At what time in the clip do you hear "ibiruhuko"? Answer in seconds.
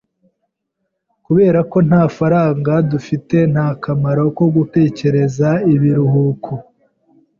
5.73-6.51